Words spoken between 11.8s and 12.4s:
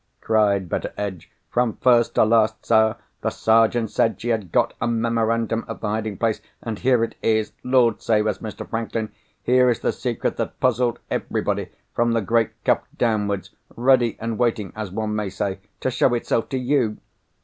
from the